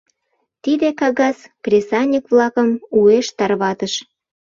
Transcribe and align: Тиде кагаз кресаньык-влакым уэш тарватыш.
Тиде 0.63 0.87
кагаз 0.99 1.37
кресаньык-влакым 1.63 2.69
уэш 2.97 3.27
тарватыш. 3.37 3.93